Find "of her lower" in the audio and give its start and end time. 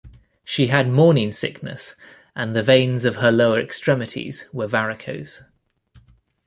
3.05-3.59